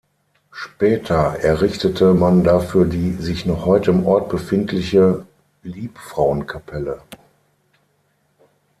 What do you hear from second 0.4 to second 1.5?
Später